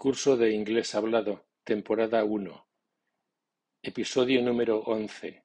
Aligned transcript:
Curso 0.00 0.36
de 0.36 0.52
Inglés 0.52 0.94
Hablado, 0.94 1.48
temporada 1.64 2.22
uno, 2.22 2.68
episodio 3.82 4.40
número 4.40 4.78
once. 4.78 5.42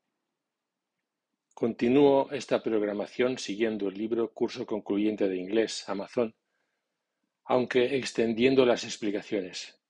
Continúo 1.56 2.30
esta 2.30 2.62
programación 2.62 3.40
siguiendo 3.40 3.88
el 3.88 3.96
libro 3.96 4.32
Curso 4.32 4.68
Concluyente 4.68 5.28
de 5.28 5.38
Inglés 5.38 5.90
Amazon, 5.90 6.36
aunque 7.46 7.98
extendiendo 7.98 8.64
las 8.64 8.84
explicaciones. 8.84 9.82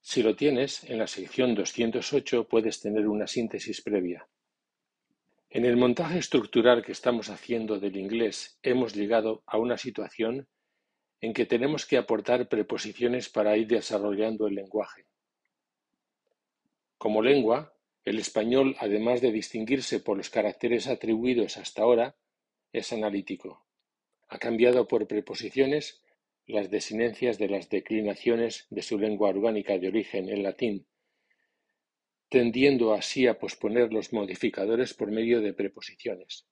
Si 0.00 0.20
lo 0.24 0.34
tienes, 0.34 0.82
en 0.90 0.98
la 0.98 1.06
sección 1.06 1.54
208 1.54 2.48
puedes 2.48 2.80
tener 2.80 3.06
una 3.06 3.28
síntesis 3.28 3.82
previa. 3.82 4.28
En 5.48 5.64
el 5.64 5.76
montaje 5.76 6.18
estructural 6.18 6.82
que 6.82 6.90
estamos 6.90 7.30
haciendo 7.30 7.78
del 7.78 7.96
inglés 7.96 8.58
hemos 8.64 8.96
llegado 8.96 9.44
a 9.46 9.58
una 9.58 9.78
situación 9.78 10.48
en 11.20 11.34
que 11.34 11.46
tenemos 11.46 11.86
que 11.86 11.98
aportar 11.98 12.48
preposiciones 12.48 13.28
para 13.28 13.56
ir 13.56 13.66
desarrollando 13.66 14.46
el 14.46 14.54
lenguaje. 14.54 15.06
Como 16.96 17.22
lengua, 17.22 17.74
el 18.04 18.18
español, 18.18 18.76
además 18.78 19.20
de 19.20 19.32
distinguirse 19.32 20.00
por 20.00 20.16
los 20.16 20.30
caracteres 20.30 20.86
atribuidos 20.86 21.56
hasta 21.58 21.82
ahora, 21.82 22.16
es 22.72 22.92
analítico. 22.92 23.66
Ha 24.28 24.38
cambiado 24.38 24.88
por 24.88 25.06
preposiciones 25.06 26.02
las 26.46 26.70
desinencias 26.70 27.38
de 27.38 27.48
las 27.48 27.68
declinaciones 27.68 28.66
de 28.70 28.82
su 28.82 28.98
lengua 28.98 29.28
orgánica 29.28 29.78
de 29.78 29.88
origen 29.88 30.28
en 30.28 30.42
latín, 30.42 30.86
tendiendo 32.28 32.94
así 32.94 33.26
a 33.26 33.38
posponer 33.38 33.92
los 33.92 34.12
modificadores 34.12 34.94
por 34.94 35.10
medio 35.10 35.40
de 35.40 35.52
preposiciones. 35.52 36.46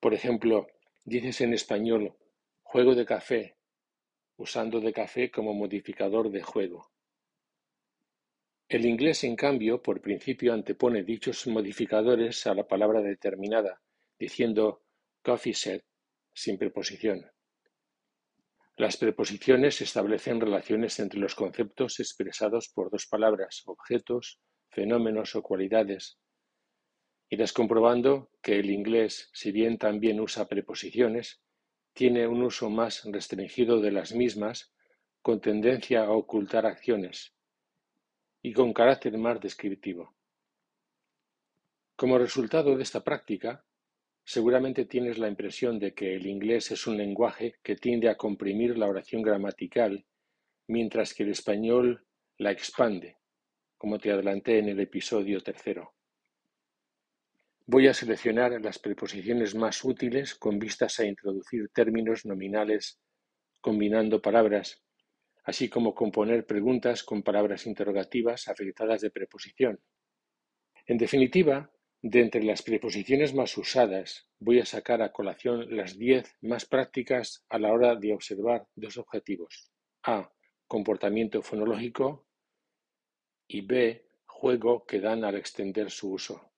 Por 0.00 0.14
ejemplo, 0.14 0.68
dices 1.04 1.40
en 1.40 1.52
español 1.52 2.14
juego 2.62 2.94
de 2.94 3.04
café 3.04 3.55
usando 4.36 4.80
de 4.80 4.92
café 4.92 5.30
como 5.30 5.54
modificador 5.54 6.30
de 6.30 6.42
juego. 6.42 6.90
El 8.68 8.84
inglés, 8.84 9.22
en 9.24 9.36
cambio, 9.36 9.80
por 9.80 10.00
principio 10.00 10.52
antepone 10.52 11.04
dichos 11.04 11.46
modificadores 11.46 12.46
a 12.46 12.54
la 12.54 12.66
palabra 12.66 13.00
determinada, 13.00 13.80
diciendo 14.18 14.82
coffee 15.22 15.54
set 15.54 15.84
sin 16.32 16.58
preposición. 16.58 17.30
Las 18.76 18.96
preposiciones 18.96 19.80
establecen 19.80 20.40
relaciones 20.40 20.98
entre 20.98 21.18
los 21.18 21.34
conceptos 21.34 21.98
expresados 22.00 22.68
por 22.68 22.90
dos 22.90 23.06
palabras, 23.06 23.62
objetos, 23.64 24.38
fenómenos 24.68 25.34
o 25.34 25.42
cualidades. 25.42 26.18
Irás 27.30 27.52
comprobando 27.52 28.30
que 28.42 28.58
el 28.58 28.70
inglés, 28.70 29.30
si 29.32 29.50
bien 29.50 29.78
también 29.78 30.20
usa 30.20 30.46
preposiciones, 30.46 31.40
tiene 31.96 32.26
un 32.26 32.42
uso 32.42 32.68
más 32.68 33.04
restringido 33.06 33.80
de 33.80 33.90
las 33.90 34.14
mismas, 34.14 34.70
con 35.22 35.40
tendencia 35.40 36.04
a 36.04 36.10
ocultar 36.10 36.66
acciones, 36.66 37.32
y 38.42 38.52
con 38.52 38.74
carácter 38.74 39.16
más 39.16 39.40
descriptivo. 39.40 40.14
Como 41.96 42.18
resultado 42.18 42.76
de 42.76 42.82
esta 42.82 43.02
práctica, 43.02 43.64
seguramente 44.24 44.84
tienes 44.84 45.16
la 45.16 45.28
impresión 45.28 45.78
de 45.78 45.94
que 45.94 46.14
el 46.14 46.26
inglés 46.26 46.70
es 46.70 46.86
un 46.86 46.98
lenguaje 46.98 47.54
que 47.62 47.76
tiende 47.76 48.10
a 48.10 48.18
comprimir 48.18 48.76
la 48.76 48.88
oración 48.88 49.22
gramatical, 49.22 50.04
mientras 50.68 51.14
que 51.14 51.22
el 51.22 51.30
español 51.30 52.06
la 52.36 52.52
expande, 52.52 53.16
como 53.78 53.98
te 53.98 54.12
adelanté 54.12 54.58
en 54.58 54.68
el 54.68 54.80
episodio 54.80 55.40
tercero. 55.40 55.95
Voy 57.68 57.88
a 57.88 57.94
seleccionar 57.94 58.52
las 58.62 58.78
preposiciones 58.78 59.56
más 59.56 59.82
útiles 59.82 60.36
con 60.36 60.60
vistas 60.60 61.00
a 61.00 61.04
introducir 61.04 61.68
términos 61.70 62.24
nominales 62.24 63.00
combinando 63.60 64.22
palabras, 64.22 64.84
así 65.42 65.68
como 65.68 65.92
componer 65.92 66.46
preguntas 66.46 67.02
con 67.02 67.24
palabras 67.24 67.66
interrogativas 67.66 68.46
afectadas 68.46 69.00
de 69.00 69.10
preposición. 69.10 69.80
En 70.86 70.96
definitiva, 70.96 71.72
de 72.02 72.20
entre 72.20 72.44
las 72.44 72.62
preposiciones 72.62 73.34
más 73.34 73.58
usadas, 73.58 74.30
voy 74.38 74.60
a 74.60 74.64
sacar 74.64 75.02
a 75.02 75.10
colación 75.10 75.76
las 75.76 75.98
diez 75.98 76.36
más 76.42 76.66
prácticas 76.66 77.44
a 77.48 77.58
la 77.58 77.72
hora 77.72 77.96
de 77.96 78.14
observar 78.14 78.68
dos 78.76 78.96
objetivos. 78.96 79.72
A. 80.04 80.30
Comportamiento 80.68 81.42
fonológico 81.42 82.28
y 83.48 83.62
B. 83.62 84.08
Juego 84.24 84.86
que 84.86 85.00
dan 85.00 85.24
al 85.24 85.34
extender 85.34 85.90
su 85.90 86.12
uso. 86.12 86.52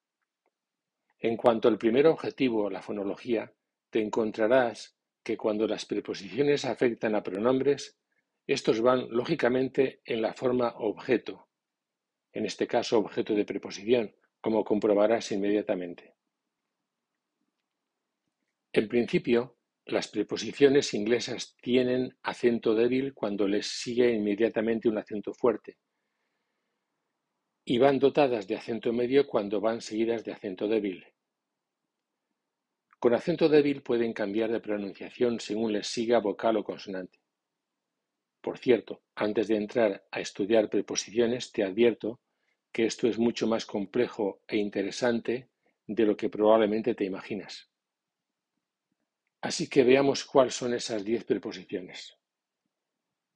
En 1.20 1.36
cuanto 1.36 1.68
al 1.68 1.78
primer 1.78 2.06
objetivo, 2.06 2.70
la 2.70 2.82
fonología, 2.82 3.52
te 3.90 4.00
encontrarás 4.00 4.96
que 5.22 5.36
cuando 5.36 5.66
las 5.66 5.84
preposiciones 5.84 6.64
afectan 6.64 7.14
a 7.14 7.22
pronombres, 7.22 7.98
estos 8.46 8.80
van 8.80 9.08
lógicamente 9.10 10.00
en 10.04 10.22
la 10.22 10.32
forma 10.32 10.74
objeto, 10.76 11.48
en 12.32 12.46
este 12.46 12.66
caso 12.66 12.98
objeto 12.98 13.34
de 13.34 13.44
preposición, 13.44 14.14
como 14.40 14.64
comprobarás 14.64 15.32
inmediatamente. 15.32 16.14
En 18.72 18.88
principio, 18.88 19.56
las 19.86 20.08
preposiciones 20.08 20.94
inglesas 20.94 21.56
tienen 21.60 22.16
acento 22.22 22.74
débil 22.74 23.12
cuando 23.12 23.48
les 23.48 23.66
sigue 23.66 24.12
inmediatamente 24.12 24.88
un 24.88 24.98
acento 24.98 25.34
fuerte, 25.34 25.78
y 27.70 27.76
van 27.76 27.98
dotadas 27.98 28.46
de 28.46 28.56
acento 28.56 28.94
medio 28.94 29.26
cuando 29.26 29.60
van 29.60 29.82
seguidas 29.82 30.24
de 30.24 30.32
acento 30.32 30.68
débil. 30.68 31.04
Con 32.98 33.12
acento 33.12 33.46
débil 33.50 33.82
pueden 33.82 34.14
cambiar 34.14 34.50
de 34.50 34.60
pronunciación 34.60 35.38
según 35.38 35.74
les 35.74 35.86
siga 35.86 36.18
vocal 36.18 36.56
o 36.56 36.64
consonante. 36.64 37.18
Por 38.40 38.56
cierto, 38.56 39.02
antes 39.14 39.48
de 39.48 39.56
entrar 39.56 40.02
a 40.10 40.18
estudiar 40.18 40.70
preposiciones, 40.70 41.52
te 41.52 41.62
advierto 41.62 42.20
que 42.72 42.86
esto 42.86 43.06
es 43.06 43.18
mucho 43.18 43.46
más 43.46 43.66
complejo 43.66 44.40
e 44.48 44.56
interesante 44.56 45.50
de 45.86 46.06
lo 46.06 46.16
que 46.16 46.30
probablemente 46.30 46.94
te 46.94 47.04
imaginas. 47.04 47.68
Así 49.42 49.68
que 49.68 49.84
veamos 49.84 50.24
cuáles 50.24 50.54
son 50.54 50.72
esas 50.72 51.04
diez 51.04 51.22
preposiciones. 51.24 52.16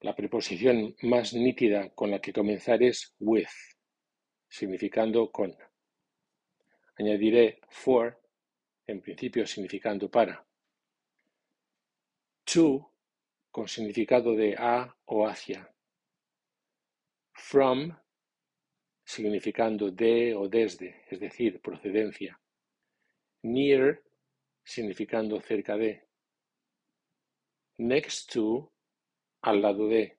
La 0.01 0.17
preposición 0.17 0.97
más 1.03 1.35
nítida 1.35 1.91
con 1.91 2.11
la 2.11 2.19
que 2.19 2.33
comenzar 2.33 2.83
es 2.83 3.15
with 3.21 3.47
significando 4.53 5.33
con. 5.33 5.57
Añadiré 6.99 7.63
for, 7.71 8.21
en 8.87 9.01
principio 9.01 9.47
significando 9.47 10.11
para. 10.11 10.45
To, 12.45 12.93
con 13.51 13.67
significado 13.67 14.37
de 14.37 14.55
a 14.59 14.95
o 15.07 15.27
hacia. 15.27 15.75
From, 17.33 17.97
significando 19.03 19.91
de 19.91 20.35
o 20.35 20.49
desde, 20.49 21.03
es 21.09 21.19
decir, 21.19 21.59
procedencia. 21.63 22.39
Near, 23.43 24.03
significando 24.63 25.41
cerca 25.41 25.79
de. 25.79 26.07
Next 27.79 28.31
to, 28.35 28.71
al 29.41 29.63
lado 29.63 29.89
de. 29.89 30.19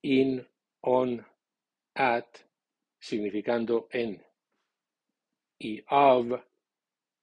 In, 0.00 0.48
on, 0.80 1.24
at, 1.94 2.51
significando 3.02 3.88
en, 3.90 4.22
y 5.58 5.82
of, 5.90 6.40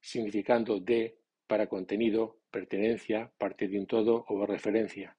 significando 0.01 0.78
de 0.81 1.17
para 1.47 1.67
contenido, 1.67 2.41
pertenencia, 2.51 3.31
parte 3.38 3.69
de 3.69 3.79
un 3.79 3.88
todo 3.88 4.25
o 4.28 4.45
referencia. 4.45 5.17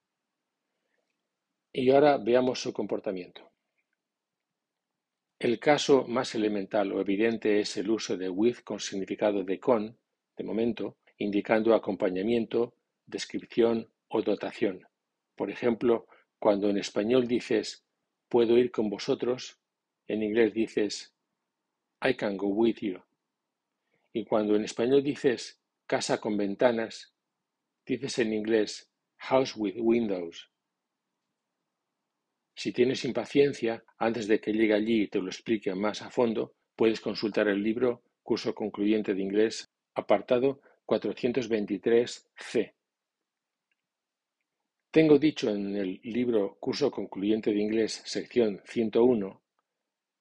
Y 1.73 1.89
ahora 1.89 2.19
veamos 2.19 2.59
su 2.61 2.71
comportamiento. 2.73 3.49
El 5.39 5.59
caso 5.59 6.05
más 6.07 6.35
elemental 6.35 6.91
o 6.91 7.01
evidente 7.01 7.59
es 7.59 7.75
el 7.77 7.89
uso 7.89 8.15
de 8.15 8.29
with 8.29 8.59
con 8.63 8.79
significado 8.79 9.43
de 9.43 9.59
con, 9.59 9.97
de 10.37 10.43
momento, 10.43 10.97
indicando 11.17 11.73
acompañamiento, 11.73 12.75
descripción 13.07 13.91
o 14.09 14.21
dotación. 14.21 14.87
Por 15.35 15.49
ejemplo, 15.49 16.05
cuando 16.37 16.69
en 16.69 16.77
español 16.77 17.27
dices 17.27 17.83
puedo 18.29 18.59
ir 18.59 18.69
con 18.71 18.89
vosotros, 18.89 19.60
en 20.11 20.23
inglés 20.23 20.53
dices 20.53 21.13
I 22.03 22.15
can 22.15 22.35
go 22.35 22.47
with 22.47 22.77
you. 22.81 23.01
Y 24.13 24.25
cuando 24.25 24.55
en 24.55 24.65
español 24.65 25.01
dices 25.03 25.61
casa 25.85 26.19
con 26.19 26.35
ventanas, 26.35 27.13
dices 27.85 28.19
en 28.19 28.33
inglés 28.33 28.91
house 29.17 29.55
with 29.55 29.75
windows. 29.77 30.49
Si 32.55 32.73
tienes 32.73 33.05
impaciencia, 33.05 33.83
antes 33.97 34.27
de 34.27 34.41
que 34.41 34.51
llegue 34.51 34.73
allí 34.73 35.03
y 35.03 35.07
te 35.07 35.19
lo 35.19 35.27
explique 35.27 35.73
más 35.73 36.01
a 36.01 36.09
fondo, 36.09 36.53
puedes 36.75 36.99
consultar 36.99 37.47
el 37.47 37.63
libro 37.63 38.03
Curso 38.21 38.53
Concluyente 38.53 39.13
de 39.13 39.21
Inglés, 39.21 39.69
apartado 39.95 40.61
423C. 40.85 42.73
Tengo 44.91 45.17
dicho 45.17 45.49
en 45.49 45.75
el 45.77 46.01
libro 46.03 46.57
Curso 46.59 46.91
Concluyente 46.91 47.53
de 47.53 47.61
Inglés, 47.61 48.01
sección 48.05 48.61
101, 48.65 49.40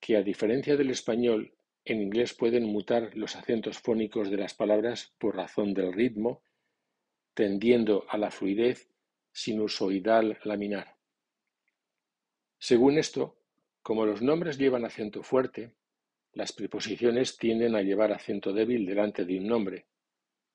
que 0.00 0.17
a 0.17 0.23
diferencia 0.23 0.76
del 0.76 0.91
español, 0.91 1.52
en 1.85 2.00
inglés 2.00 2.35
pueden 2.35 2.64
mutar 2.64 3.17
los 3.17 3.37
acentos 3.37 3.79
fónicos 3.79 4.31
de 4.31 4.38
las 4.38 4.55
palabras 4.55 5.12
por 5.19 5.37
razón 5.37 5.75
del 5.75 5.93
ritmo, 5.93 6.43
tendiendo 7.35 8.05
a 8.08 8.19
la 8.19 8.31
fluidez 8.31 8.91
sinusoidal 9.32 10.38
laminar. 10.44 10.97
Según 12.58 12.99
esto, 12.99 13.37
como 13.82 14.05
los 14.05 14.20
nombres 14.20 14.58
llevan 14.58 14.85
acento 14.85 15.23
fuerte, 15.23 15.75
las 16.32 16.52
preposiciones 16.52 17.37
tienden 17.37 17.75
a 17.75 17.82
llevar 17.82 18.12
acento 18.12 18.52
débil 18.52 18.87
delante 18.87 19.25
de 19.25 19.38
un 19.38 19.47
nombre, 19.47 19.87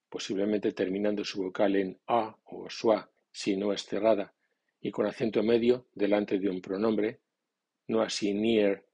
posiblemente 0.10 0.72
terminando 0.72 1.26
su 1.26 1.44
vocal 1.44 1.76
en 1.76 2.00
a 2.08 2.38
o 2.46 2.70
schwa 2.70 3.10
si 3.32 3.58
no 3.58 3.74
es 3.74 3.84
cerrada, 3.86 4.34
y 4.80 4.92
con 4.92 5.06
acento 5.06 5.44
medio 5.44 5.88
delante 5.94 6.40
de 6.40 6.50
un 6.50 6.62
pronombre, 6.62 7.20
no 7.88 8.02
así 8.02 8.34
near 8.34 8.85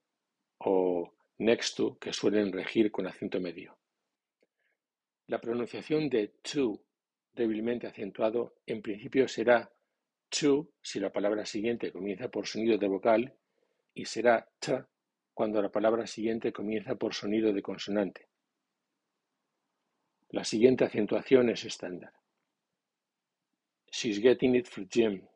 o 0.65 1.13
next 1.39 1.77
to, 1.77 1.97
que 1.99 2.13
suelen 2.13 2.51
regir 2.51 2.91
con 2.91 3.07
acento 3.07 3.39
medio. 3.39 3.77
La 5.27 5.39
pronunciación 5.39 6.09
de 6.09 6.27
to 6.41 6.83
débilmente 7.33 7.87
acentuado 7.87 8.55
en 8.65 8.81
principio 8.81 9.27
será 9.27 9.71
to 10.29 10.69
si 10.81 10.99
la 10.99 11.11
palabra 11.11 11.45
siguiente 11.45 11.91
comienza 11.91 12.29
por 12.29 12.47
sonido 12.47 12.77
de 12.77 12.87
vocal 12.87 13.33
y 13.93 14.05
será 14.05 14.47
t 14.59 14.83
cuando 15.33 15.61
la 15.61 15.69
palabra 15.69 16.05
siguiente 16.05 16.51
comienza 16.51 16.95
por 16.95 17.13
sonido 17.13 17.53
de 17.53 17.61
consonante. 17.61 18.27
La 20.29 20.43
siguiente 20.43 20.85
acentuación 20.85 21.49
es 21.49 21.65
estándar. 21.65 22.13
She's 23.91 24.19
getting 24.21 24.55
it 24.55 24.67
for 24.67 24.85
Jim. 24.87 25.27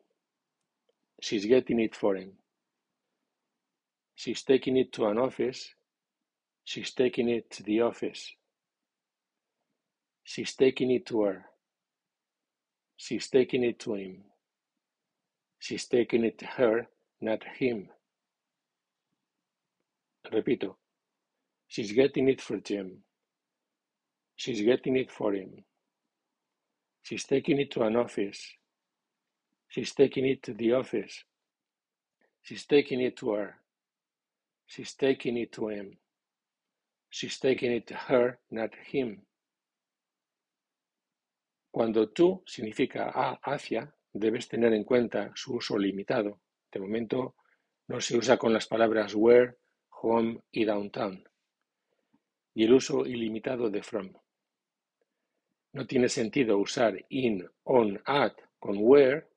She's 1.20 1.46
getting 1.46 1.80
it 1.80 1.94
for 1.94 2.16
him. 2.16 2.38
She's 4.16 4.42
taking 4.42 4.76
it 4.78 4.92
to 4.94 5.06
an 5.06 5.18
office. 5.18 5.74
She's 6.64 6.92
taking 6.92 7.28
it 7.28 7.50
to 7.52 7.62
the 7.62 7.82
office. 7.82 8.32
She's 10.24 10.54
taking 10.54 10.90
it 10.90 11.06
to 11.06 11.22
her. 11.22 11.44
She's 12.96 13.28
taking 13.28 13.62
it 13.62 13.78
to 13.80 13.94
him. 13.94 14.24
She's 15.58 15.86
taking 15.86 16.24
it 16.24 16.38
to 16.38 16.46
her, 16.46 16.88
not 17.20 17.44
him. 17.58 17.90
Repito. 20.32 20.76
She's 21.68 21.92
getting 21.92 22.28
it 22.28 22.40
for 22.40 22.56
Jim. 22.58 23.02
She's 24.36 24.62
getting 24.62 24.96
it 24.96 25.10
for 25.10 25.34
him. 25.34 25.64
She's 27.02 27.24
taking 27.24 27.60
it 27.60 27.70
to 27.72 27.82
an 27.82 27.96
office. 27.96 28.40
She's 29.68 29.94
taking 29.94 30.26
it 30.26 30.42
to 30.44 30.54
the 30.54 30.72
office. 30.72 31.22
She's 32.42 32.64
taking 32.64 33.00
it 33.00 33.16
to 33.18 33.32
her. 33.32 33.56
She's 34.66 34.96
taking 34.96 35.36
it 35.38 35.52
to 35.52 35.68
him. 35.68 35.98
She's 37.08 37.38
taking 37.38 37.72
it 37.72 37.86
to 37.86 37.94
her, 37.94 38.40
not 38.50 38.74
him. 38.92 39.24
Cuando 41.70 42.08
tú 42.08 42.42
significa 42.46 43.10
a 43.14 43.38
hacia, 43.42 43.94
debes 44.12 44.48
tener 44.48 44.72
en 44.72 44.84
cuenta 44.84 45.30
su 45.34 45.56
uso 45.56 45.78
limitado. 45.78 46.40
De 46.72 46.80
momento 46.80 47.36
no 47.88 48.00
se 48.00 48.16
usa 48.16 48.36
con 48.36 48.52
las 48.52 48.66
palabras 48.66 49.14
where, 49.14 49.56
home 49.90 50.42
y 50.50 50.64
downtown. 50.64 51.22
Y 52.54 52.64
el 52.64 52.72
uso 52.72 53.06
ilimitado 53.06 53.70
de 53.70 53.82
from. 53.82 54.12
No 55.72 55.86
tiene 55.86 56.08
sentido 56.08 56.58
usar 56.58 57.04
in, 57.10 57.48
on, 57.64 58.00
at 58.06 58.34
con 58.58 58.76
where 58.80 59.28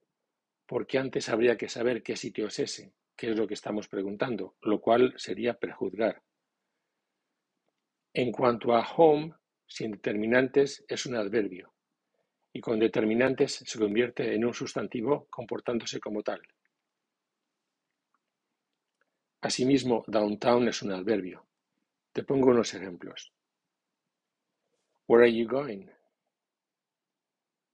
porque 0.66 0.98
antes 0.98 1.30
habría 1.30 1.58
que 1.58 1.68
saber 1.68 2.04
qué 2.04 2.16
sitio 2.16 2.48
es 2.48 2.60
ese, 2.60 2.94
qué 3.20 3.32
es 3.32 3.36
lo 3.36 3.46
que 3.46 3.54
estamos 3.54 3.90
preguntando, 3.90 4.56
lo 4.62 4.80
cual 4.80 5.14
sería 5.18 5.60
prejuzgar. 5.60 6.24
En 8.14 8.32
cuanto 8.32 8.74
a 8.74 8.80
home, 8.96 9.34
sin 9.68 9.92
determinantes 9.92 10.86
es 10.88 11.06
un 11.06 11.18
adverbio 11.18 11.74
y 12.54 12.62
con 12.62 12.80
determinantes 12.80 13.56
se 13.56 13.78
convierte 13.78 14.34
en 14.34 14.46
un 14.46 14.54
sustantivo 14.54 15.28
comportándose 15.30 16.00
como 16.00 16.24
tal. 16.24 16.42
Asimismo, 19.42 20.06
downtown 20.08 20.70
es 20.70 20.82
un 20.82 20.94
adverbio. 20.94 21.46
Te 22.14 22.24
pongo 22.24 22.52
unos 22.52 22.74
ejemplos. 22.74 23.34
Where 25.10 25.26
are 25.26 25.38
you 25.38 25.46
going? 25.46 25.90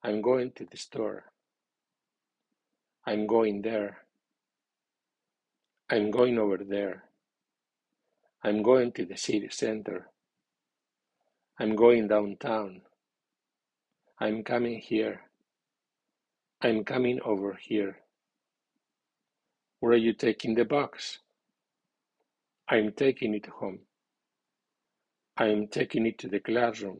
I'm 0.01 0.21
going 0.21 0.53
to 0.53 0.65
the 0.65 0.77
store. 0.77 1.25
I'm 3.06 3.27
going 3.27 3.62
there. 3.62 4.05
I'm 5.89 6.09
going 6.09 6.39
over 6.39 6.57
there. 6.57 7.03
I'm 8.43 8.63
going 8.63 8.91
to 8.93 9.05
the 9.05 9.17
city 9.17 9.49
center. 9.51 10.09
I'm 11.59 11.75
going 11.75 12.07
downtown. 12.07 12.81
I'm 14.19 14.43
coming 14.43 14.79
here. 14.79 15.21
I'm 16.61 16.83
coming 16.83 17.19
over 17.23 17.57
here. 17.61 17.99
Where 19.79 19.93
are 19.93 19.97
you 19.97 20.13
taking 20.13 20.55
the 20.55 20.65
box? 20.65 21.19
I'm 22.67 22.91
taking 22.93 23.35
it 23.35 23.45
home. 23.45 23.79
I'm 25.37 25.67
taking 25.67 26.07
it 26.07 26.17
to 26.19 26.27
the 26.27 26.39
classroom. 26.39 26.99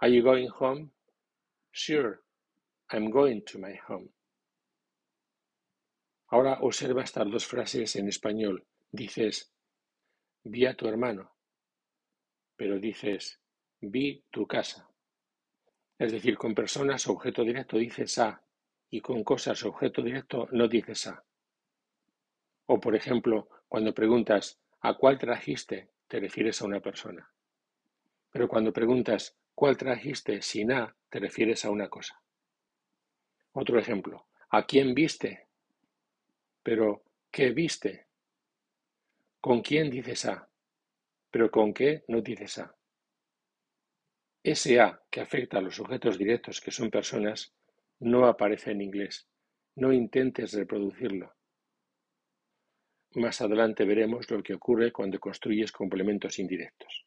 Are 0.00 0.08
you 0.08 0.22
going 0.22 0.48
home? 0.48 0.90
Sure, 1.72 2.20
I'm 2.92 3.10
going 3.10 3.42
to 3.46 3.58
my 3.58 3.74
home. 3.88 4.10
Ahora 6.28 6.58
observa 6.60 7.02
estas 7.02 7.30
dos 7.30 7.46
frases 7.46 7.96
en 7.96 8.08
español. 8.08 8.66
Dices, 8.90 9.50
vi 10.44 10.66
a 10.66 10.74
tu 10.74 10.86
hermano, 10.86 11.34
pero 12.56 12.78
dices, 12.78 13.40
vi 13.80 14.24
tu 14.30 14.46
casa. 14.46 14.88
Es 15.98 16.12
decir, 16.12 16.36
con 16.36 16.54
personas 16.54 17.06
objeto 17.08 17.42
directo 17.42 17.76
dices 17.78 18.18
a 18.18 18.42
y 18.90 19.00
con 19.00 19.24
cosas 19.24 19.64
objeto 19.64 20.02
directo 20.02 20.48
no 20.52 20.68
dices 20.68 21.06
a. 21.06 21.24
O 22.66 22.78
por 22.78 22.94
ejemplo, 22.94 23.48
cuando 23.66 23.94
preguntas 23.94 24.60
¿a 24.80 24.94
cuál 24.94 25.18
trajiste? 25.18 25.90
te 26.06 26.20
refieres 26.20 26.62
a 26.62 26.66
una 26.66 26.80
persona. 26.80 27.30
Pero 28.30 28.48
cuando 28.48 28.72
preguntas 28.72 29.36
¿cuál 29.54 29.76
trajiste 29.76 30.42
sin 30.42 30.72
a? 30.72 30.94
te 31.08 31.18
refieres 31.18 31.64
a 31.64 31.70
una 31.70 31.88
cosa. 31.88 32.20
Otro 33.52 33.78
ejemplo, 33.78 34.28
¿a 34.50 34.66
quién 34.66 34.94
viste? 34.94 35.47
Pero 36.68 37.02
¿qué 37.30 37.52
viste? 37.52 38.08
¿Con 39.40 39.62
quién 39.62 39.88
dices 39.88 40.26
a? 40.26 40.50
Pero 41.30 41.50
¿con 41.50 41.72
qué 41.72 42.04
no 42.08 42.20
dices 42.20 42.58
a? 42.58 42.76
Ese 44.42 44.78
a 44.78 45.02
que 45.10 45.22
afecta 45.22 45.56
a 45.56 45.60
los 45.62 45.76
sujetos 45.76 46.18
directos 46.18 46.60
que 46.60 46.70
son 46.70 46.90
personas 46.90 47.54
no 48.00 48.26
aparece 48.26 48.72
en 48.72 48.82
inglés. 48.82 49.26
No 49.76 49.94
intentes 49.94 50.52
reproducirlo. 50.52 51.34
Más 53.14 53.40
adelante 53.40 53.86
veremos 53.86 54.30
lo 54.30 54.42
que 54.42 54.52
ocurre 54.52 54.92
cuando 54.92 55.18
construyes 55.18 55.72
complementos 55.72 56.38
indirectos. 56.38 57.06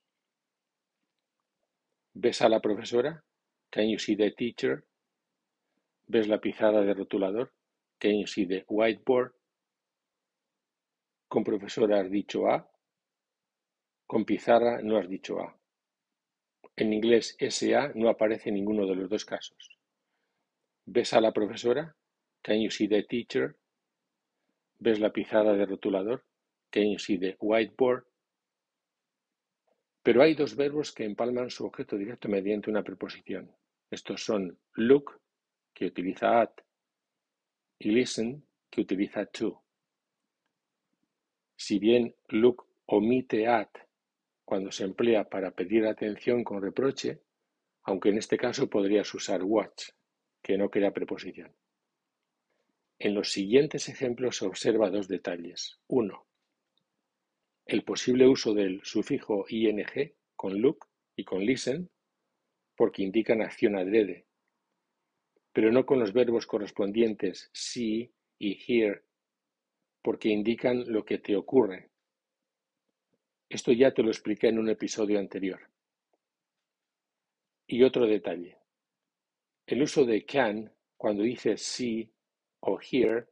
¿Ves 2.16 2.42
a 2.42 2.50
la 2.50 2.60
profesora? 2.60 3.24
Can 3.70 3.92
you 3.92 4.00
see 4.00 4.16
the 4.16 4.32
teacher? 4.32 4.84
¿Ves 6.08 6.28
la 6.28 6.42
pizarra 6.42 6.82
de 6.82 6.96
rotulador? 6.96 7.54
Can 8.00 8.20
you 8.20 8.26
see 8.26 8.48
the 8.48 8.66
whiteboard? 8.68 9.34
Con 11.32 11.46
profesora 11.46 12.02
has 12.02 12.12
dicho 12.12 12.46
A. 12.50 12.70
Con 14.06 14.26
pizarra 14.26 14.82
no 14.82 14.98
has 14.98 15.08
dicho 15.08 15.40
A. 15.40 15.58
En 16.76 16.92
inglés 16.92 17.38
SA 17.40 17.94
no 17.96 18.10
aparece 18.10 18.50
en 18.50 18.56
ninguno 18.56 18.86
de 18.86 18.96
los 18.96 19.10
dos 19.10 19.24
casos. 19.24 19.80
¿Ves 20.86 21.14
a 21.14 21.22
la 21.22 21.32
profesora? 21.32 21.96
Can 22.42 22.60
you 22.60 22.70
see 22.70 22.90
the 22.90 23.04
teacher? 23.04 23.56
¿Ves 24.80 25.00
la 25.00 25.14
pizarra 25.14 25.54
de 25.54 25.66
rotulador? 25.66 26.26
Can 26.70 26.92
you 26.92 27.00
see 27.00 27.18
the 27.18 27.38
whiteboard? 27.40 28.04
Pero 30.04 30.24
hay 30.24 30.36
dos 30.36 30.54
verbos 30.58 30.92
que 30.92 31.06
empalman 31.06 31.50
su 31.50 31.66
objeto 31.66 31.96
directo 31.96 32.28
mediante 32.28 32.70
una 32.70 32.84
preposición. 32.84 33.56
Estos 33.90 34.22
son 34.26 34.60
look, 34.74 35.22
que 35.74 35.86
utiliza 35.86 36.42
at, 36.42 36.52
y 37.80 37.92
listen, 37.92 38.46
que 38.70 38.82
utiliza 38.82 39.26
to. 39.28 39.64
Si 41.64 41.78
bien 41.78 42.16
look 42.30 42.66
omite 42.88 43.46
at 43.46 43.70
cuando 44.44 44.72
se 44.72 44.84
emplea 44.84 45.30
para 45.30 45.52
pedir 45.52 45.86
atención 45.86 46.44
con 46.44 46.60
reproche, 46.60 47.22
aunque 47.84 48.10
en 48.10 48.18
este 48.18 48.36
caso 48.36 48.68
podrías 48.68 49.14
usar 49.14 49.44
watch, 49.44 49.90
que 50.42 50.58
no 50.58 50.72
crea 50.72 50.92
preposición. 50.92 51.56
En 52.98 53.14
los 53.14 53.32
siguientes 53.32 53.90
ejemplos 53.90 54.38
se 54.38 54.48
observa 54.48 54.90
dos 54.90 55.08
detalles. 55.08 55.78
Uno, 55.86 56.26
el 57.68 57.84
posible 57.84 58.28
uso 58.28 58.56
del 58.56 58.84
sufijo 58.84 59.46
ing 59.48 59.86
con 60.36 60.60
look 60.60 60.88
y 61.16 61.26
con 61.26 61.46
listen 61.46 61.92
porque 62.76 63.04
indican 63.04 63.44
acción 63.44 63.76
adrede, 63.76 64.26
pero 65.54 65.72
no 65.72 65.86
con 65.86 66.00
los 66.00 66.12
verbos 66.12 66.48
correspondientes 66.48 67.52
see 67.54 68.12
y 68.40 68.58
hear, 68.66 69.04
porque 70.02 70.30
indican 70.30 70.84
lo 70.92 71.06
que 71.06 71.20
te 71.20 71.36
ocurre. 71.36 71.90
Esto 73.50 73.72
ya 73.72 73.94
te 73.94 74.04
lo 74.04 74.10
expliqué 74.10 74.48
en 74.48 74.60
un 74.60 74.70
episodio 74.70 75.20
anterior. 75.20 75.60
Y 77.68 77.84
otro 77.84 78.08
detalle. 78.08 78.58
El 79.66 79.82
uso 79.82 80.06
de 80.06 80.26
can 80.26 80.74
cuando 80.98 81.24
dices 81.24 81.62
see 81.62 82.12
o 82.62 82.80
hear 82.80 83.28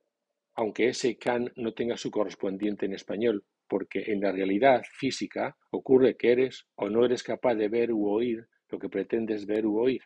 aunque 0.60 0.90
ese 0.90 1.18
can 1.18 1.54
no 1.56 1.74
tenga 1.74 1.96
su 1.96 2.12
correspondiente 2.12 2.86
en 2.86 2.94
español, 2.94 3.46
porque 3.66 4.12
en 4.12 4.20
la 4.20 4.34
realidad 4.34 4.84
física 4.92 5.56
ocurre 5.72 6.18
que 6.18 6.34
eres 6.34 6.68
o 6.76 6.90
no 6.90 7.06
eres 7.06 7.24
capaz 7.24 7.56
de 7.56 7.70
ver 7.70 7.94
u 7.94 8.10
oír 8.10 8.46
lo 8.68 8.78
que 8.78 8.90
pretendes 8.90 9.46
ver 9.46 9.66
u 9.66 9.80
oír. 9.80 10.02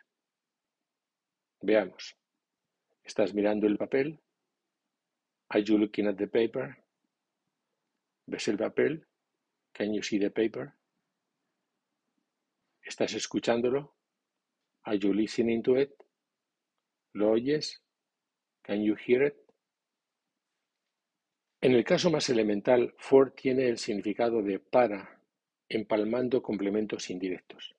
Veamos. 1.60 2.16
¿Estás 3.02 3.34
mirando 3.34 3.66
el 3.66 3.76
papel? 3.76 4.20
Are 5.54 5.62
you 5.62 5.78
looking 5.78 6.08
at 6.08 6.16
the 6.16 6.26
paper? 6.26 6.76
¿Ves 8.26 8.48
el 8.48 8.56
papel? 8.56 9.06
Can 9.72 9.94
you 9.94 10.02
see 10.02 10.18
the 10.18 10.30
paper? 10.30 10.74
¿Estás 12.82 13.14
escuchándolo? 13.14 13.94
Are 14.82 14.98
you 14.98 15.14
listening 15.14 15.62
to 15.62 15.76
it? 15.76 15.92
¿Lo 17.12 17.30
oyes? 17.30 17.80
Can 18.64 18.82
you 18.82 18.96
hear 18.96 19.22
it? 19.22 19.36
En 21.60 21.72
el 21.72 21.84
caso 21.84 22.10
más 22.10 22.28
elemental, 22.30 22.92
for 22.98 23.30
tiene 23.30 23.68
el 23.68 23.78
significado 23.78 24.42
de 24.42 24.58
para, 24.58 25.20
empalmando 25.68 26.42
complementos 26.42 27.10
indirectos. 27.10 27.76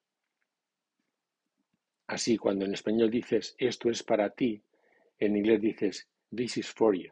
Así, 2.08 2.38
cuando 2.38 2.64
en 2.64 2.74
español 2.74 3.12
dices 3.12 3.54
esto 3.60 3.90
es 3.90 4.02
para 4.02 4.30
ti, 4.30 4.64
en 5.20 5.36
inglés 5.36 5.60
dices 5.60 6.08
this 6.34 6.56
is 6.56 6.72
for 6.72 6.96
you. 6.96 7.12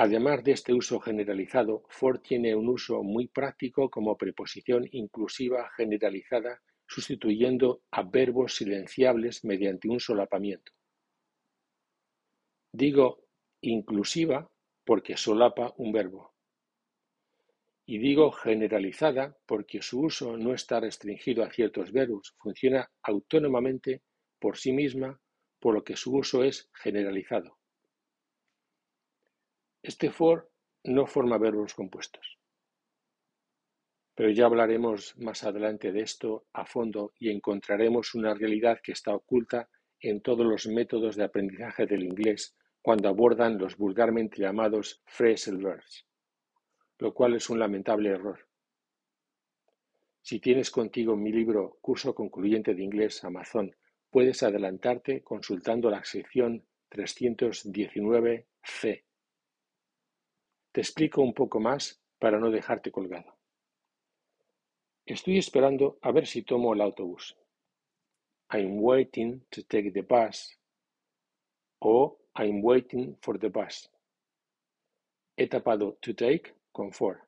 Además 0.00 0.44
de 0.44 0.52
este 0.52 0.72
uso 0.72 1.00
generalizado, 1.00 1.82
for 1.88 2.20
tiene 2.20 2.54
un 2.54 2.68
uso 2.68 3.02
muy 3.02 3.26
práctico 3.26 3.90
como 3.90 4.16
preposición 4.16 4.86
inclusiva 4.92 5.72
generalizada 5.76 6.62
sustituyendo 6.86 7.82
a 7.90 8.04
verbos 8.04 8.54
silenciables 8.54 9.44
mediante 9.44 9.88
un 9.88 9.98
solapamiento. 9.98 10.70
Digo 12.72 13.24
inclusiva 13.60 14.48
porque 14.84 15.16
solapa 15.16 15.74
un 15.78 15.90
verbo. 15.90 16.32
Y 17.84 17.98
digo 17.98 18.30
generalizada 18.30 19.36
porque 19.46 19.82
su 19.82 20.02
uso 20.02 20.36
no 20.36 20.54
está 20.54 20.78
restringido 20.78 21.42
a 21.42 21.50
ciertos 21.50 21.90
verbos, 21.90 22.36
funciona 22.38 22.88
autónomamente 23.02 24.02
por 24.38 24.58
sí 24.58 24.70
misma, 24.70 25.20
por 25.58 25.74
lo 25.74 25.82
que 25.82 25.96
su 25.96 26.14
uso 26.14 26.44
es 26.44 26.70
generalizado. 26.72 27.57
Este 29.82 30.10
for 30.10 30.50
no 30.84 31.06
forma 31.06 31.38
verbos 31.38 31.74
compuestos. 31.74 32.38
Pero 34.14 34.30
ya 34.30 34.46
hablaremos 34.46 35.16
más 35.18 35.44
adelante 35.44 35.92
de 35.92 36.00
esto 36.00 36.46
a 36.52 36.66
fondo 36.66 37.12
y 37.18 37.30
encontraremos 37.30 38.14
una 38.14 38.34
realidad 38.34 38.80
que 38.82 38.92
está 38.92 39.14
oculta 39.14 39.68
en 40.00 40.20
todos 40.20 40.46
los 40.46 40.66
métodos 40.66 41.16
de 41.16 41.24
aprendizaje 41.24 41.86
del 41.86 42.02
inglés 42.02 42.56
cuando 42.82 43.08
abordan 43.08 43.58
los 43.58 43.76
vulgarmente 43.76 44.38
llamados 44.38 45.02
phrasal 45.06 45.58
verbs 45.58 46.08
lo 46.98 47.14
cual 47.14 47.34
es 47.34 47.48
un 47.48 47.58
lamentable 47.58 48.10
error. 48.10 48.46
Si 50.20 50.40
tienes 50.40 50.70
contigo 50.70 51.16
mi 51.16 51.32
libro 51.32 51.78
Curso 51.80 52.14
Concluyente 52.14 52.74
de 52.74 52.82
Inglés 52.82 53.24
Amazon, 53.24 53.74
puedes 54.10 54.42
adelantarte 54.42 55.22
consultando 55.22 55.90
la 55.90 56.04
sección 56.04 56.66
319C. 56.90 59.04
Te 60.78 60.82
explico 60.82 61.22
un 61.22 61.34
poco 61.34 61.58
más 61.58 62.00
para 62.20 62.38
no 62.38 62.52
dejarte 62.52 62.92
colgado. 62.92 63.36
Estoy 65.04 65.36
esperando 65.36 65.98
a 66.02 66.12
ver 66.12 66.28
si 66.28 66.42
tomo 66.42 66.72
el 66.72 66.80
autobús. 66.80 67.36
I'm 68.52 68.80
waiting 68.80 69.44
to 69.50 69.64
take 69.64 69.90
the 69.90 70.02
bus 70.02 70.56
o 71.80 72.20
I'm 72.36 72.62
waiting 72.62 73.16
for 73.20 73.40
the 73.40 73.48
bus. 73.48 73.90
He 75.36 75.48
tapado 75.48 75.98
to 76.00 76.14
take 76.14 76.54
confort. 76.70 77.22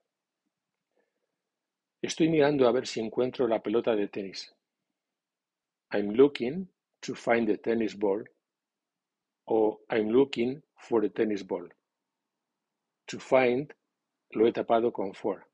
Estoy 2.00 2.28
mirando 2.28 2.68
a 2.68 2.72
ver 2.72 2.86
si 2.86 3.00
encuentro 3.00 3.48
la 3.48 3.60
pelota 3.60 3.96
de 3.96 4.06
tenis. 4.06 4.54
I'm 5.90 6.12
looking 6.12 6.68
to 7.00 7.16
find 7.16 7.48
the 7.48 7.56
tennis 7.56 7.96
ball 7.98 8.22
o 9.48 9.80
I'm 9.90 10.08
looking 10.10 10.62
for 10.76 11.00
the 11.02 11.10
tennis 11.10 11.42
ball. 11.42 11.68
To 13.10 13.18
find 13.18 13.74
lo 14.34 14.46
he 14.46 14.52
tapado 14.52 14.92
con 14.92 15.14
for. 15.14 15.44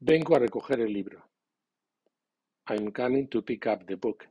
Vengo 0.00 0.36
a 0.36 0.38
recoger 0.38 0.80
el 0.80 0.92
libro. 0.92 1.24
I'm 2.66 2.92
coming 2.92 3.26
to 3.28 3.40
pick 3.40 3.66
up 3.68 3.86
the 3.86 3.96
book. 3.96 4.28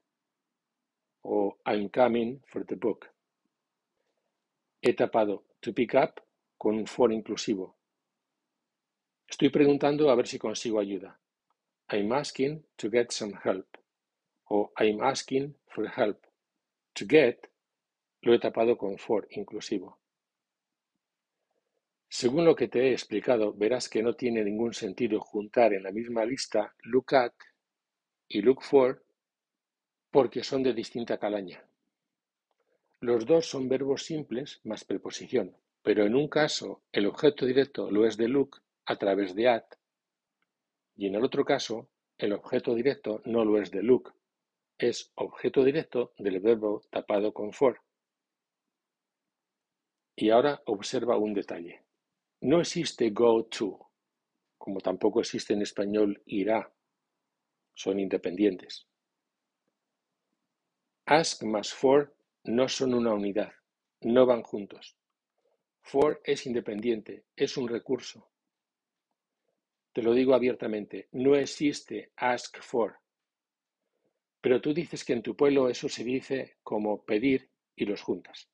O 1.24 1.57
I'm 1.65 1.89
coming 1.89 2.43
for 2.46 2.63
the 2.63 2.75
book. 2.75 3.10
He 4.79 4.93
tapado 4.93 5.46
to 5.63 5.74
pick 5.74 5.96
up 5.96 6.22
con 6.60 6.75
un 6.75 6.86
for 6.86 7.12
inclusivo. 7.12 7.74
Estoy 9.27 9.50
preguntando 9.50 10.12
a 10.12 10.15
ver 10.15 10.27
si 10.27 10.38
consigo 10.38 10.79
ayuda. 10.79 11.17
I'm 11.89 12.12
asking 12.12 12.63
to 12.77 12.91
get 12.91 13.12
some 13.12 13.34
help. 13.43 13.79
O 14.51 14.72
I'm 14.77 15.01
asking 15.01 15.55
for 15.74 15.88
help. 15.88 16.27
To 16.93 17.05
get 17.05 17.50
lo 18.22 18.31
he 18.31 18.38
tapado 18.38 18.77
con 18.77 19.00
for 19.00 19.27
inclusivo. 19.31 19.98
Según 22.09 22.45
lo 22.45 22.55
que 22.55 22.67
te 22.67 22.87
he 22.87 22.91
explicado, 22.91 23.53
verás 23.53 23.89
que 23.89 24.01
no 24.01 24.15
tiene 24.15 24.43
ningún 24.43 24.73
sentido 24.73 25.19
juntar 25.19 25.73
en 25.73 25.83
la 25.83 25.91
misma 25.91 26.25
lista 26.25 26.73
look 26.83 27.13
at 27.15 27.33
y 28.27 28.41
look 28.41 28.63
for 28.63 29.03
porque 30.09 30.43
son 30.43 30.63
de 30.63 30.73
distinta 30.73 31.17
calaña. 31.17 31.63
Los 33.01 33.25
dos 33.25 33.45
son 33.45 33.69
verbos 33.69 34.03
simples 34.03 34.61
más 34.63 34.85
preposición, 34.85 35.55
pero 35.83 36.05
en 36.05 36.15
un 36.15 36.27
caso 36.27 36.81
el 36.91 37.05
objeto 37.05 37.45
directo 37.45 37.91
lo 37.91 38.05
es 38.07 38.17
de 38.17 38.27
look 38.27 38.61
a 38.85 38.95
través 38.95 39.35
de 39.35 39.49
at 39.49 39.65
y 40.95 41.07
en 41.07 41.15
el 41.15 41.23
otro 41.23 41.45
caso 41.45 41.89
el 42.17 42.33
objeto 42.33 42.73
directo 42.73 43.21
no 43.25 43.45
lo 43.45 43.61
es 43.61 43.69
de 43.69 43.83
look, 43.83 44.13
es 44.79 45.11
objeto 45.15 45.63
directo 45.63 46.13
del 46.17 46.39
verbo 46.39 46.81
tapado 46.89 47.33
con 47.33 47.53
for. 47.53 47.81
Y 50.15 50.31
ahora 50.31 50.63
observa 50.65 51.17
un 51.17 51.35
detalle. 51.35 51.87
No 52.41 52.62
existe 52.62 53.10
go 53.10 53.46
to, 53.46 53.89
como 54.58 54.79
tampoco 54.79 55.22
existe 55.22 55.53
en 55.53 55.62
español 55.62 56.22
irá. 56.25 56.72
Son 57.74 58.00
independientes. 58.00 58.88
Ask 61.06 61.44
más 61.44 61.74
for 61.74 62.13
no 62.44 62.70
son 62.70 62.94
una 62.94 63.13
unidad, 63.13 63.51
no 64.01 64.25
van 64.25 64.44
juntos. 64.44 64.98
For 65.82 66.22
es 66.24 66.46
independiente, 66.46 67.25
es 67.36 67.58
un 67.58 67.67
recurso. 67.67 68.29
Te 69.94 70.01
lo 70.03 70.13
digo 70.13 70.36
abiertamente, 70.36 71.08
no 71.13 71.36
existe 71.36 72.12
ask 72.17 72.62
for. 72.62 73.00
Pero 74.41 74.62
tú 74.62 74.74
dices 74.74 75.03
que 75.03 75.13
en 75.13 75.24
tu 75.24 75.36
pueblo 75.36 75.70
eso 75.70 75.89
se 75.89 76.03
dice 76.03 76.58
como 76.62 77.03
pedir 77.03 77.50
y 77.75 77.86
los 77.86 78.01
juntas. 78.01 78.50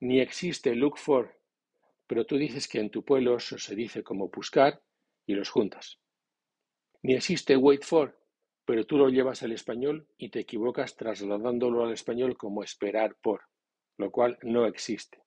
Ni 0.00 0.20
existe 0.20 0.74
look 0.74 0.98
for, 0.98 1.36
pero 2.06 2.26
tú 2.26 2.36
dices 2.36 2.68
que 2.68 2.80
en 2.80 2.90
tu 2.90 3.04
pueblo 3.04 3.36
eso 3.36 3.58
se 3.58 3.74
dice 3.74 4.02
como 4.02 4.28
buscar 4.28 4.82
y 5.26 5.34
los 5.34 5.50
juntas. 5.50 5.98
Ni 7.02 7.14
existe 7.14 7.56
wait 7.56 7.82
for, 7.84 8.18
pero 8.64 8.86
tú 8.86 8.96
lo 8.96 9.08
llevas 9.08 9.42
al 9.42 9.52
español 9.52 10.08
y 10.16 10.30
te 10.30 10.40
equivocas 10.40 10.96
trasladándolo 10.96 11.84
al 11.84 11.92
español 11.92 12.36
como 12.36 12.62
esperar 12.62 13.16
por, 13.20 13.42
lo 13.98 14.10
cual 14.10 14.38
no 14.42 14.66
existe. 14.66 15.22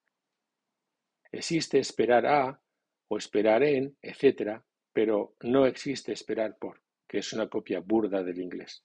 Existe 1.30 1.78
esperar 1.78 2.26
a 2.26 2.60
o 3.08 3.16
esperar 3.16 3.62
en, 3.62 3.96
etc., 4.02 4.60
pero 4.92 5.36
no 5.42 5.66
existe 5.66 6.12
esperar 6.12 6.58
por, 6.58 6.82
que 7.06 7.18
es 7.18 7.32
una 7.32 7.48
copia 7.48 7.80
burda 7.80 8.22
del 8.22 8.40
inglés. 8.40 8.84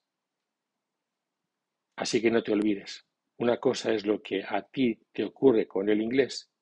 Así 1.95 2.21
que 2.21 2.31
no 2.31 2.43
te 2.43 2.51
olvides, 2.51 3.05
una 3.37 3.57
cosa 3.59 3.93
es 3.93 4.05
lo 4.05 4.21
que 4.21 4.43
a 4.47 4.61
ti 4.61 4.99
te 5.11 5.23
ocurre 5.23 5.67
con 5.67 5.89
el 5.89 6.01
inglés 6.01 6.52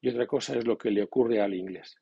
y 0.00 0.08
otra 0.08 0.26
cosa 0.26 0.56
es 0.56 0.66
lo 0.66 0.78
que 0.78 0.90
le 0.90 1.02
ocurre 1.02 1.40
al 1.40 1.54
inglés. 1.54 1.96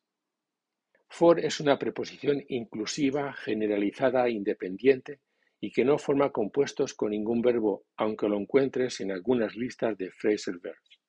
For 1.09 1.41
es 1.41 1.61
una 1.61 1.79
preposición 1.79 2.45
inclusiva, 2.49 3.33
generalizada, 3.33 4.29
independiente 4.29 5.21
y 5.61 5.73
que 5.73 5.85
no 5.85 5.99
forma 5.99 6.33
compuestos 6.33 6.95
con 6.95 7.11
ningún 7.11 7.41
verbo, 7.41 7.87
aunque 7.97 8.29
lo 8.29 8.37
encuentres 8.37 9.01
en 9.01 9.13
algunas 9.13 9.57
listas 9.57 9.97
de 9.97 10.11
phrasal 10.11 10.59
verbs. 10.59 11.01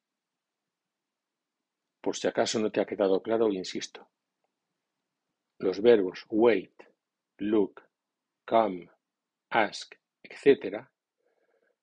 Por 2.01 2.15
si 2.15 2.27
acaso 2.27 2.59
no 2.59 2.71
te 2.71 2.79
ha 2.79 2.85
quedado 2.85 3.21
claro, 3.21 3.51
insisto. 3.51 4.07
Los 5.59 5.81
verbos 5.81 6.25
wait, 6.29 6.71
look, 7.39 7.81
come, 8.45 8.89
ask, 9.49 9.95
etc. 10.23 10.87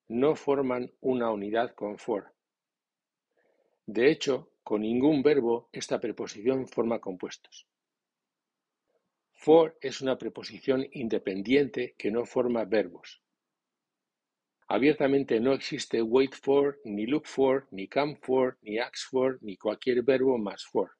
no 0.08 0.36
forman 0.36 0.92
una 1.00 1.30
unidad 1.30 1.74
con 1.74 1.98
for. 1.98 2.32
De 3.86 4.10
hecho, 4.10 4.53
con 4.64 4.80
ningún 4.80 5.22
verbo 5.22 5.68
esta 5.72 6.00
preposición 6.00 6.66
forma 6.66 6.98
compuestos. 6.98 7.68
For 9.34 9.76
es 9.82 10.00
una 10.00 10.16
preposición 10.16 10.86
independiente 10.92 11.94
que 11.98 12.10
no 12.10 12.24
forma 12.24 12.64
verbos. 12.64 13.22
Abiertamente 14.66 15.38
no 15.38 15.52
existe 15.52 16.00
wait 16.00 16.34
for, 16.34 16.80
ni 16.84 17.06
look 17.06 17.26
for, 17.26 17.68
ni 17.70 17.86
come 17.86 18.16
for, 18.16 18.56
ni 18.62 18.78
ask 18.78 19.10
for, 19.10 19.38
ni 19.42 19.58
cualquier 19.58 20.02
verbo 20.02 20.38
más 20.38 20.64
for. 20.64 20.92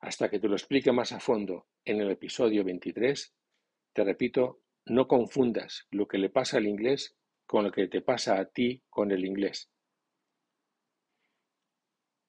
Hasta 0.00 0.30
que 0.30 0.38
te 0.38 0.46
lo 0.46 0.54
explique 0.54 0.92
más 0.92 1.10
a 1.10 1.18
fondo 1.18 1.66
en 1.84 2.00
el 2.00 2.12
episodio 2.12 2.62
23, 2.62 3.34
te 3.92 4.04
repito, 4.04 4.60
no 4.86 5.08
confundas 5.08 5.88
lo 5.90 6.06
que 6.06 6.18
le 6.18 6.30
pasa 6.30 6.58
al 6.58 6.66
inglés 6.66 7.16
con 7.46 7.64
lo 7.64 7.72
que 7.72 7.88
te 7.88 8.02
pasa 8.02 8.38
a 8.38 8.44
ti 8.44 8.84
con 8.88 9.10
el 9.10 9.24
inglés. 9.24 9.68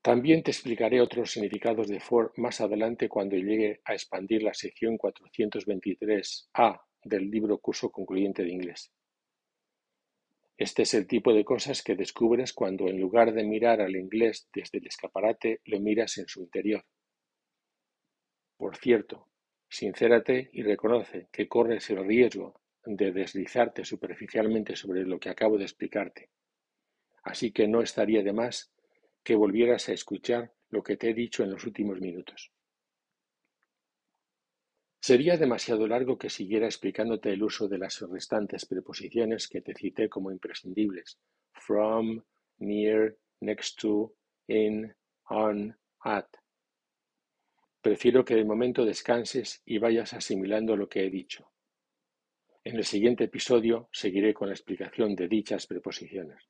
También 0.01 0.44
te 0.44 0.51
explicaré 0.51 1.01
otros 1.01 1.32
significados 1.32 1.89
de 1.89 2.00
for 2.00 2.32
más 2.38 2.62
adelante 2.62 3.10
cuando 3.10 3.36
llegue 3.36 3.82
a 3.84 3.94
expandir 3.94 4.44
la 4.44 4.53
sección 4.53 4.98
423A 4.98 6.82
del 7.03 7.29
libro 7.29 7.58
Curso 7.58 7.91
Concluyente 7.91 8.44
de 8.44 8.51
Inglés. 8.51 8.94
Este 10.58 10.84
es 10.84 10.94
el 10.94 11.06
tipo 11.06 11.34
de 11.34 11.44
cosas 11.44 11.82
que 11.82 11.96
descubres 11.96 12.53
cuando 12.53 12.88
en 12.88 13.00
lugar 13.00 13.34
de 13.34 13.44
mirar 13.44 13.82
al 13.82 13.96
inglés 13.96 14.50
desde 14.53 14.79
el 14.79 14.88
escaparate, 14.88 15.62
lo 15.65 15.79
miras 15.79 16.18
en 16.18 16.27
su 16.27 16.41
interior. 16.41 16.86
Por 18.58 18.77
cierto, 18.77 19.27
sincérate 19.70 20.50
y 20.53 20.63
reconoce 20.63 21.27
que 21.32 21.48
corres 21.48 21.89
el 21.89 22.06
riesgo 22.06 22.62
de 22.86 23.12
deslizarte 23.12 23.84
superficialmente 23.84 24.75
sobre 24.75 25.03
lo 25.06 25.20
que 25.20 25.29
acabo 25.29 25.58
de 25.58 25.63
explicarte. 25.63 26.29
Así 27.24 27.51
que 27.51 27.68
no 27.68 27.82
estaría 27.82 28.24
de 28.24 28.34
más 28.34 28.74
que 29.24 29.36
volvieras 29.36 29.90
a 29.90 29.94
escuchar 29.94 30.54
lo 30.70 30.84
que 30.84 30.98
te 30.98 31.10
he 31.10 31.14
dicho 31.14 31.44
en 31.44 31.52
los 31.52 31.66
últimos 31.66 32.00
minutos. 32.00 32.52
Sería 35.02 35.38
demasiado 35.38 35.88
largo 35.88 36.18
que 36.18 36.30
siguiera 36.30 36.66
explicándote 36.66 37.32
el 37.32 37.42
uso 37.42 37.68
de 37.68 37.78
las 37.78 38.02
restantes 38.02 38.66
preposiciones 38.66 39.48
que 39.48 39.62
te 39.62 39.74
cité 39.74 40.10
como 40.10 40.32
imprescindibles: 40.32 41.18
from, 41.54 42.22
near, 42.58 43.16
next 43.40 43.80
to, 43.80 44.14
in, 44.48 44.94
on, 45.30 45.78
at. 46.02 46.28
Prefiero 47.82 48.26
que 48.26 48.36
de 48.36 48.44
momento 48.44 48.84
descanses 48.84 49.62
y 49.66 49.78
vayas 49.78 50.14
asimilando 50.14 50.76
lo 50.76 50.90
que 50.90 51.06
he 51.06 51.10
dicho. 51.10 51.50
En 52.66 52.76
el 52.76 52.84
siguiente 52.84 53.24
episodio 53.24 53.88
seguiré 53.94 54.34
con 54.34 54.50
la 54.50 54.54
explicación 54.54 55.16
de 55.16 55.30
dichas 55.30 55.66
preposiciones. 55.66 56.44